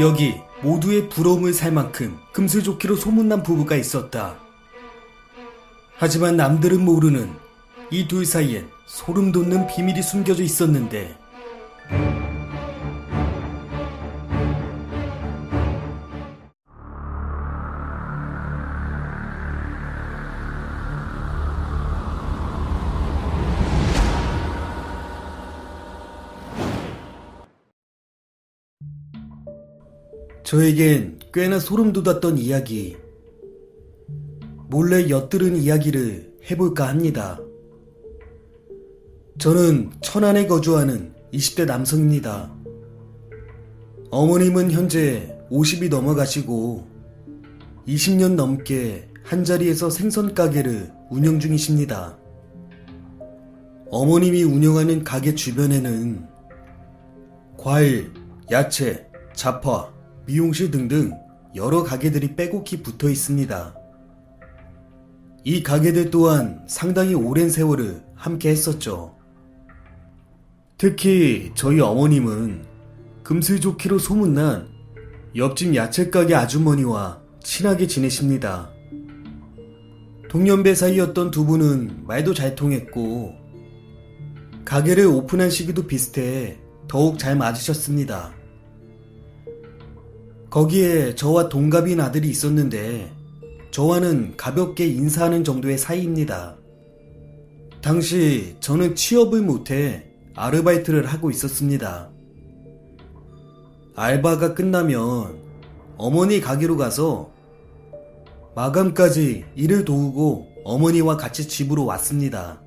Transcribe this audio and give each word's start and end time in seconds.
여기 0.00 0.34
모두의 0.62 1.08
부러움을 1.08 1.52
살 1.52 1.72
만큼 1.72 2.18
금슬좋기로 2.32 2.96
소문난 2.96 3.42
부부가 3.42 3.76
있었다. 3.76 4.36
하지만 5.96 6.36
남들은 6.36 6.84
모르는 6.84 7.30
이 7.90 8.08
둘 8.08 8.26
사이엔 8.26 8.68
소름 8.86 9.30
돋는 9.30 9.68
비밀이 9.68 10.02
숨겨져 10.02 10.42
있었는데 10.42 11.16
저에겐 30.44 31.20
꽤나 31.32 31.58
소름 31.58 31.94
돋았던 31.94 32.36
이야기. 32.36 32.98
몰래 34.68 35.08
엿들은 35.08 35.56
이야기를 35.56 36.34
해볼까 36.50 36.86
합니다. 36.86 37.40
저는 39.38 39.90
천안에 40.02 40.46
거주하는 40.46 41.14
20대 41.32 41.64
남성입니다. 41.64 42.54
어머님은 44.10 44.70
현재 44.70 45.34
50이 45.50 45.88
넘어가시고 45.88 46.86
20년 47.88 48.34
넘게 48.34 49.08
한 49.22 49.44
자리에서 49.44 49.88
생선 49.88 50.34
가게를 50.34 50.92
운영 51.10 51.40
중이십니다. 51.40 52.18
어머님이 53.90 54.42
운영하는 54.42 55.04
가게 55.04 55.34
주변에는 55.34 56.26
과일, 57.56 58.12
야채, 58.50 59.06
잡화, 59.34 59.93
미용실 60.26 60.70
등등 60.70 61.12
여러 61.54 61.82
가게들이 61.82 62.34
빼곡히 62.34 62.82
붙어 62.82 63.08
있습니다. 63.08 63.74
이 65.44 65.62
가게들 65.62 66.10
또한 66.10 66.64
상당히 66.66 67.14
오랜 67.14 67.50
세월을 67.50 68.02
함께 68.14 68.48
했었죠. 68.48 69.14
특히 70.78 71.52
저희 71.54 71.80
어머님은 71.80 72.64
금슬 73.22 73.60
좋기로 73.60 73.98
소문난 73.98 74.68
옆집 75.36 75.74
야채 75.74 76.10
가게 76.10 76.34
아주머니와 76.34 77.20
친하게 77.42 77.86
지내십니다. 77.86 78.70
동년배 80.28 80.74
사이였던 80.74 81.30
두 81.30 81.44
분은 81.44 82.06
말도 82.06 82.34
잘 82.34 82.54
통했고, 82.56 83.34
가게를 84.64 85.06
오픈한 85.06 85.50
시기도 85.50 85.86
비슷해 85.86 86.58
더욱 86.88 87.18
잘 87.18 87.36
맞으셨습니다. 87.36 88.32
거기에 90.54 91.16
저와 91.16 91.48
동갑인 91.48 92.00
아들이 92.00 92.28
있었는데 92.28 93.12
저와는 93.72 94.36
가볍게 94.36 94.86
인사하는 94.86 95.42
정도의 95.42 95.76
사이입니다. 95.76 96.54
당시 97.82 98.54
저는 98.60 98.94
취업을 98.94 99.42
못해 99.42 100.06
아르바이트를 100.36 101.06
하고 101.06 101.32
있었습니다. 101.32 102.08
알바가 103.96 104.54
끝나면 104.54 105.40
어머니 105.96 106.40
가게로 106.40 106.76
가서 106.76 107.32
마감까지 108.54 109.46
일을 109.56 109.84
도우고 109.84 110.46
어머니와 110.62 111.16
같이 111.16 111.48
집으로 111.48 111.84
왔습니다. 111.84 112.62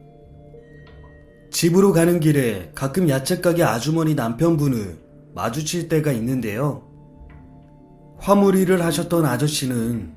집으로 1.52 1.94
가는 1.94 2.20
길에 2.20 2.70
가끔 2.76 3.08
야채가게 3.08 3.64
아주머니 3.64 4.14
남편분을 4.14 4.98
마주칠 5.34 5.88
때가 5.88 6.12
있는데요. 6.12 6.87
화물일을 8.20 8.84
하셨던 8.84 9.26
아저씨는 9.26 10.16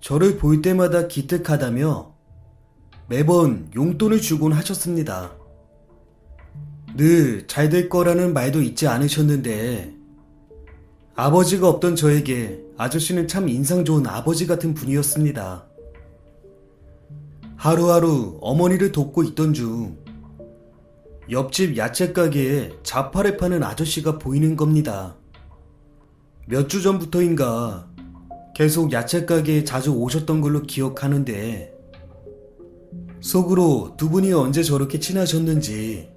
저를 0.00 0.36
볼 0.38 0.62
때마다 0.62 1.06
기특하다며 1.08 2.14
매번 3.08 3.70
용돈을 3.74 4.20
주곤 4.20 4.52
하셨습니다. 4.52 5.32
늘 6.96 7.46
잘 7.46 7.70
될 7.70 7.88
거라는 7.88 8.32
말도 8.34 8.62
잊지 8.62 8.86
않으셨는데 8.86 9.94
아버지가 11.16 11.68
없던 11.68 11.96
저에게 11.96 12.62
아저씨는 12.76 13.28
참 13.28 13.48
인상 13.48 13.84
좋은 13.84 14.06
아버지 14.06 14.46
같은 14.46 14.74
분이었습니다. 14.74 15.66
하루하루 17.56 18.38
어머니를 18.40 18.92
돕고 18.92 19.22
있던 19.24 19.54
중 19.54 19.96
옆집 21.30 21.76
야채 21.76 22.12
가게에 22.12 22.72
자파를 22.82 23.36
파는 23.36 23.62
아저씨가 23.62 24.18
보이는 24.18 24.56
겁니다. 24.56 25.16
몇 26.46 26.68
주 26.68 26.82
전부터인가 26.82 27.88
계속 28.54 28.92
야채 28.92 29.24
가게에 29.24 29.64
자주 29.64 29.92
오셨던 29.94 30.40
걸로 30.40 30.62
기억하는데 30.62 31.72
속으로 33.20 33.94
두 33.96 34.10
분이 34.10 34.32
언제 34.32 34.62
저렇게 34.62 35.00
친하셨는지 35.00 36.10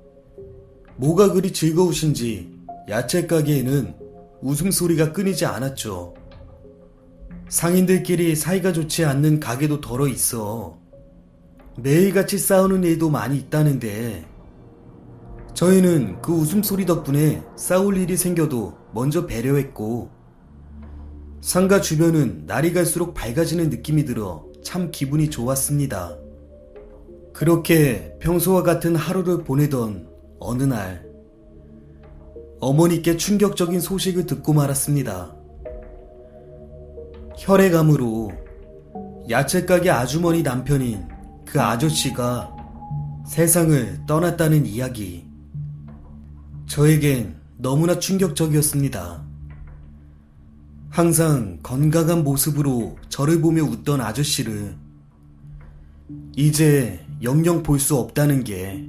뭐가 0.98 1.32
그리 1.32 1.54
즐거우신지 1.54 2.52
야채 2.90 3.26
가게에는 3.26 3.96
웃음소리가 4.42 5.14
끊이지 5.14 5.46
않았죠. 5.46 6.14
상인들끼리 7.50 8.36
사이가 8.36 8.74
좋지 8.74 9.06
않는 9.06 9.40
가게도 9.40 9.80
덜어 9.80 10.08
있어 10.10 10.78
매일같이 11.80 12.38
싸우는 12.38 12.84
일도 12.84 13.10
많이 13.10 13.38
있다는데 13.38 14.26
저희는 15.54 16.22
그 16.22 16.34
웃음소리 16.34 16.86
덕분에 16.86 17.42
싸울 17.56 17.98
일이 17.98 18.18
생겨도 18.18 18.78
먼저 18.94 19.26
배려했고 19.26 20.17
상가 21.42 21.80
주변은 21.82 22.46
날이 22.46 22.74
갈수록 22.74 23.14
밝아지는 23.14 23.70
느낌이 23.70 24.06
들어 24.06 24.46
참 24.64 24.92
기분이 24.92 25.30
좋았습니다. 25.30 26.18
그렇게 27.34 28.18
평소와 28.20 28.64
같은 28.64 28.96
하루를 28.96 29.44
보내던 29.44 30.10
어느 30.40 30.64
날, 30.64 31.08
어머니께 32.60 33.18
충격적인 33.18 33.80
소식을 33.80 34.26
듣고 34.26 34.54
말았습니다. 34.54 35.36
혈액암으로 37.38 38.32
야채가게 39.30 39.92
아주머니 39.92 40.42
남편인 40.42 41.08
그 41.46 41.62
아저씨가 41.62 42.56
세상을 43.28 44.06
떠났다는 44.08 44.66
이야기. 44.66 45.28
저에겐 46.66 47.36
너무나 47.58 48.00
충격적이었습니다. 48.00 49.27
항상 50.90 51.60
건강한 51.62 52.24
모습으로 52.24 52.98
저를 53.10 53.42
보며 53.42 53.64
웃던 53.64 54.02
아저씨를 54.02 54.76
이제 56.36 57.06
영영 57.22 57.64
볼 57.64 57.80
수 57.80 57.96
없다는 57.98 58.44
게 58.44 58.88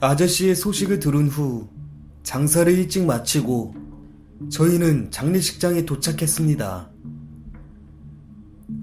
아저씨의 0.00 0.54
소식을 0.54 1.00
들은 1.00 1.28
후 1.28 1.68
장사를 2.22 2.72
일찍 2.72 3.04
마치고 3.04 3.74
저희는 4.50 5.10
장례식장에 5.10 5.84
도착했습니다. 5.84 6.90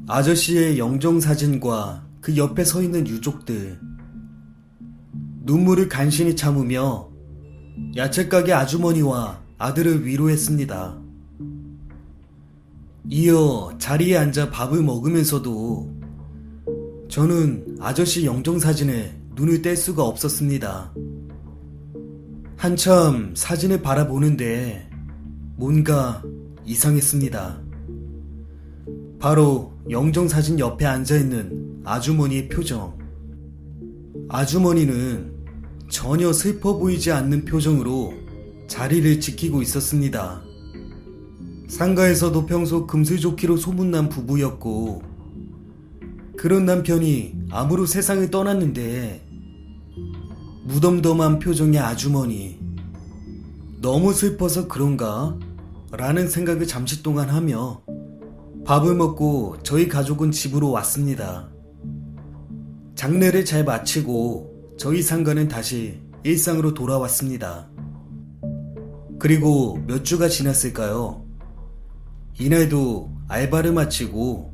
아저씨의 0.07 0.77
영정 0.77 1.19
사진과 1.21 2.05
그 2.19 2.35
옆에 2.35 2.65
서 2.65 2.81
있는 2.81 3.07
유족들 3.07 3.79
눈물을 5.43 5.87
간신히 5.87 6.35
참으며 6.35 7.09
야채가게 7.95 8.51
아주머니와 8.51 9.41
아들을 9.57 10.05
위로했습니다. 10.05 11.04
이어 13.09 13.71
자리에 13.77 14.17
앉아 14.17 14.49
밥을 14.49 14.81
먹으면서도 14.81 15.95
저는 17.07 17.77
아저씨 17.79 18.25
영정사진에 18.25 19.21
눈을 19.35 19.61
뗄 19.61 19.75
수가 19.75 20.03
없었습니다. 20.03 20.93
한참 22.57 23.33
사진을 23.35 23.81
바라보는데 23.81 24.89
뭔가 25.55 26.23
이상했습니다. 26.65 27.61
바로 29.19 29.73
영정사진 29.89 30.59
옆에 30.59 30.85
앉아있는 30.85 31.81
아주머니의 31.85 32.49
표정. 32.49 32.97
아주머니는 34.29 35.35
전혀 35.89 36.33
슬퍼 36.33 36.77
보이지 36.77 37.11
않는 37.11 37.45
표정으로 37.45 38.13
자리를 38.67 39.19
지키고 39.19 39.61
있었습니다. 39.61 40.44
상가에서도 41.67 42.45
평소 42.45 42.85
금슬 42.87 43.17
좋기로 43.19 43.57
소문난 43.57 44.09
부부였고, 44.09 45.01
그런 46.37 46.65
남편이 46.65 47.47
암으로 47.51 47.85
세상을 47.85 48.29
떠났는데, 48.29 49.25
무덤덤한 50.65 51.39
표정의 51.39 51.79
아주머니, 51.79 52.59
너무 53.81 54.13
슬퍼서 54.13 54.67
그런가? 54.67 55.37
라는 55.91 56.27
생각을 56.27 56.67
잠시 56.67 57.03
동안 57.03 57.29
하며 57.29 57.81
밥을 58.65 58.95
먹고 58.95 59.57
저희 59.63 59.87
가족은 59.87 60.31
집으로 60.31 60.71
왔습니다. 60.71 61.49
장례를 62.95 63.45
잘 63.45 63.63
마치고 63.63 64.75
저희 64.77 65.01
상가는 65.01 65.47
다시 65.47 65.99
일상으로 66.23 66.73
돌아왔습니다. 66.73 67.69
그리고 69.19 69.79
몇 69.85 70.03
주가 70.03 70.27
지났을까요? 70.27 71.24
이날도 72.37 73.15
알바를 73.29 73.71
마치고 73.71 74.53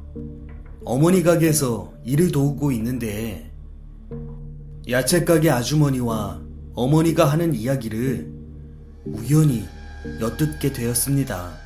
어머니 0.86 1.24
가게에서 1.24 1.92
일을 2.04 2.32
도우고 2.32 2.72
있는데 2.74 3.52
야채 4.88 5.26
가게 5.26 5.50
아주머니와 5.50 6.42
어머니가 6.76 7.26
하는 7.26 7.56
이야기를 7.56 8.32
우연히 9.06 9.66
엿듣게 10.20 10.74
되었습니다. 10.74 11.58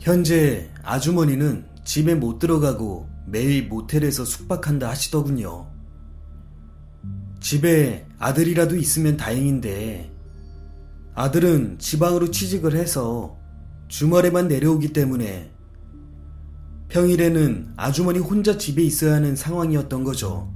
현재 0.00 0.68
아주머니는 0.82 1.64
집에 1.84 2.16
못 2.16 2.40
들어가고 2.40 3.08
매일 3.26 3.68
모텔에서 3.68 4.24
숙박한다 4.24 4.88
하시더군요. 4.88 5.68
집에 7.40 8.06
아들이라도 8.18 8.76
있으면 8.76 9.16
다행인데 9.16 10.10
아들은 11.14 11.78
지방으로 11.78 12.30
취직을 12.32 12.74
해서 12.74 13.37
주말에만 13.88 14.48
내려오기 14.48 14.92
때문에 14.92 15.50
평일에는 16.88 17.72
아주머니 17.76 18.18
혼자 18.18 18.56
집에 18.56 18.82
있어야 18.82 19.14
하는 19.14 19.34
상황이었던 19.34 20.04
거죠. 20.04 20.52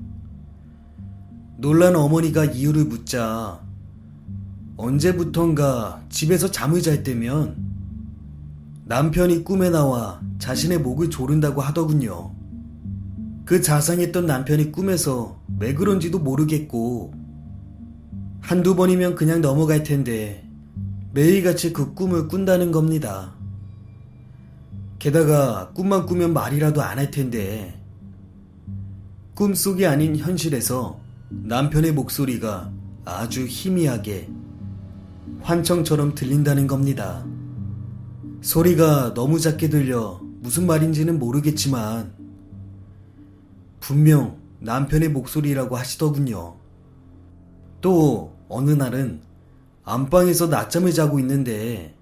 놀란 1.58 1.96
어머니가 1.96 2.44
이유를 2.44 2.84
묻자 2.84 3.60
언제부턴가 4.76 6.04
집에서 6.08 6.50
잠을 6.50 6.82
잘 6.82 7.02
때면 7.02 7.56
남편이 8.86 9.44
꿈에 9.44 9.70
나와 9.70 10.20
자신의 10.38 10.80
목을 10.80 11.10
조른다고 11.10 11.60
하더군요. 11.60 12.34
그 13.44 13.60
자상했던 13.60 14.26
남편이 14.26 14.72
꿈에서 14.72 15.40
왜 15.58 15.74
그런지도 15.74 16.18
모르겠고 16.18 17.12
한두 18.40 18.74
번이면 18.74 19.14
그냥 19.14 19.40
넘어갈 19.40 19.82
텐데 19.82 20.48
매일같이 21.14 21.72
그 21.72 21.94
꿈을 21.94 22.26
꾼다는 22.28 22.72
겁니다. 22.72 23.34
게다가 24.98 25.72
꿈만 25.74 26.06
꾸면 26.06 26.32
말이라도 26.32 26.80
안 26.82 26.98
할 26.98 27.10
텐데 27.10 27.78
꿈속이 29.34 29.86
아닌 29.86 30.16
현실에서 30.16 31.00
남편의 31.30 31.92
목소리가 31.92 32.70
아주 33.04 33.44
희미하게 33.46 34.28
환청처럼 35.40 36.14
들린다는 36.14 36.66
겁니다. 36.66 37.26
소리가 38.40 39.14
너무 39.14 39.40
작게 39.40 39.68
들려 39.68 40.20
무슨 40.40 40.66
말인지는 40.66 41.18
모르겠지만 41.18 42.12
분명 43.80 44.38
남편의 44.60 45.08
목소리라고 45.10 45.76
하시더군요. 45.76 46.56
또 47.80 48.36
어느 48.48 48.70
날은 48.70 49.31
안방에서 49.84 50.46
낮잠을 50.46 50.92
자고 50.92 51.18
있는데 51.18 51.94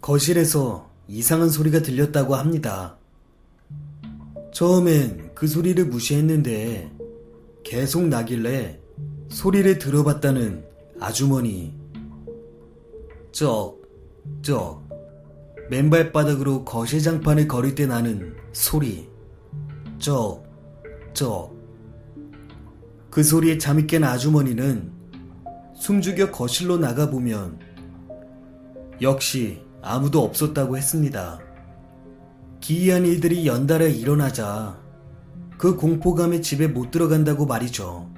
거실에서 0.00 0.90
이상한 1.06 1.48
소리가 1.48 1.82
들렸다고 1.82 2.34
합니다. 2.34 2.96
처음엔 4.52 5.30
그 5.34 5.46
소리를 5.46 5.84
무시했는데 5.86 6.90
계속 7.62 8.06
나길래 8.08 8.80
소리를 9.28 9.78
들어봤다는 9.78 10.64
아주머니. 10.98 11.78
쩍, 13.32 13.78
쩍. 14.42 14.82
맨발바닥으로 15.70 16.64
거실 16.64 17.00
장판을 17.00 17.46
걸을 17.46 17.76
때 17.76 17.86
나는 17.86 18.34
소리. 18.52 19.08
쩍, 19.98 20.42
쩍. 21.14 21.54
그 23.08 23.22
소리에 23.22 23.56
잠이 23.58 23.86
깬 23.86 24.02
아주머니는 24.02 24.99
숨죽여 25.80 26.30
거실로 26.30 26.76
나가보면 26.76 27.58
역시 29.00 29.62
아무도 29.80 30.22
없었다고 30.22 30.76
했습니다. 30.76 31.40
기이한 32.60 33.06
일들이 33.06 33.46
연달아 33.46 33.86
일어나자 33.86 34.78
그 35.56 35.76
공포감에 35.76 36.42
집에 36.42 36.68
못 36.68 36.90
들어간다고 36.90 37.46
말이죠. 37.46 38.10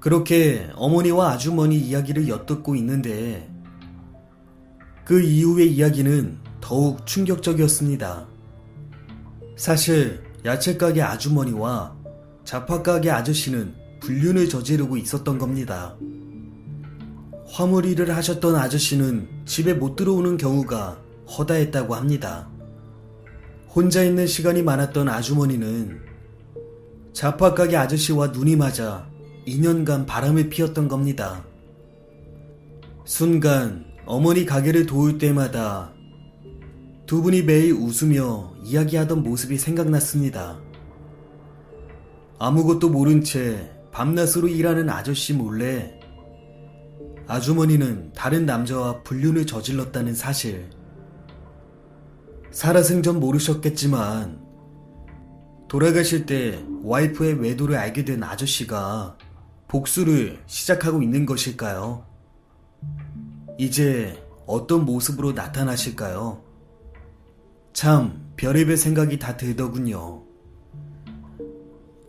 그렇게 0.00 0.68
어머니와 0.74 1.30
아주머니 1.30 1.78
이야기를 1.78 2.26
엿듣고 2.26 2.74
있는데 2.74 3.48
그 5.04 5.22
이후의 5.22 5.72
이야기는 5.72 6.36
더욱 6.60 7.06
충격적이었습니다. 7.06 8.26
사실 9.54 10.24
야채가게 10.44 11.00
아주머니와 11.00 11.96
잡화가게 12.42 13.08
아저씨는 13.08 13.81
불륜을 14.02 14.48
저지르고 14.48 14.96
있었던 14.96 15.38
겁니다. 15.38 15.96
화물 17.46 17.84
일을 17.86 18.14
하셨던 18.16 18.56
아저씨는 18.56 19.28
집에 19.44 19.74
못 19.74 19.94
들어오는 19.94 20.36
경우가 20.36 21.00
허다했다고 21.38 21.94
합니다. 21.94 22.50
혼자 23.68 24.02
있는 24.02 24.26
시간이 24.26 24.62
많았던 24.62 25.08
아주머니는 25.08 26.00
잡화가게 27.12 27.76
아저씨와 27.76 28.28
눈이 28.28 28.56
맞아 28.56 29.08
2년간 29.46 30.06
바람을 30.06 30.48
피웠던 30.48 30.88
겁니다. 30.88 31.44
순간 33.04 33.84
어머니 34.04 34.44
가게를 34.44 34.86
도울 34.86 35.18
때마다 35.18 35.92
두 37.06 37.22
분이 37.22 37.42
매일 37.42 37.74
웃으며 37.74 38.52
이야기하던 38.64 39.22
모습이 39.22 39.58
생각났습니다. 39.58 40.58
아무것도 42.38 42.88
모른 42.88 43.22
채 43.22 43.70
밤낮으로 43.92 44.48
일하는 44.48 44.88
아저씨 44.88 45.34
몰래 45.34 46.00
아주머니는 47.26 48.12
다른 48.14 48.46
남자와 48.46 49.02
불륜을 49.02 49.46
저질렀다는 49.46 50.14
사실. 50.14 50.68
살아생전 52.50 53.20
모르셨겠지만 53.20 54.40
돌아가실 55.68 56.26
때 56.26 56.62
와이프의 56.82 57.40
외도를 57.40 57.76
알게 57.76 58.04
된 58.04 58.22
아저씨가 58.22 59.16
복수를 59.68 60.42
시작하고 60.46 61.02
있는 61.02 61.24
것일까요? 61.24 62.04
이제 63.56 64.22
어떤 64.46 64.84
모습으로 64.84 65.32
나타나실까요? 65.32 66.42
참 67.72 68.32
별의별 68.36 68.76
생각이 68.76 69.18
다 69.18 69.36
들더군요. 69.36 70.31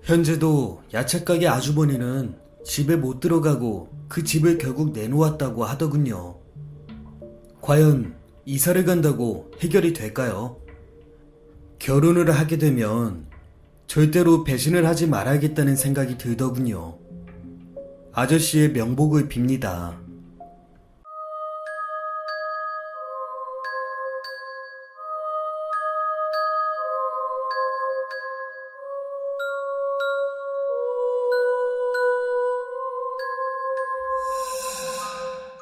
현재도 0.03 0.83
야채가게 0.93 1.47
아주머니는 1.47 2.35
집에 2.65 2.97
못 2.97 3.21
들어가고 3.21 3.89
그 4.09 4.23
집을 4.23 4.57
결국 4.57 4.91
내놓았다고 4.91 5.63
하더군요. 5.63 6.35
과연 7.61 8.13
이사를 8.45 8.83
간다고 8.83 9.49
해결이 9.61 9.93
될까요? 9.93 10.57
결혼을 11.79 12.29
하게 12.31 12.57
되면 12.57 13.27
절대로 13.87 14.43
배신을 14.43 14.85
하지 14.85 15.07
말아야겠다는 15.07 15.77
생각이 15.77 16.17
들더군요. 16.17 16.97
아저씨의 18.11 18.73
명복을 18.73 19.29
빕니다. 19.29 19.95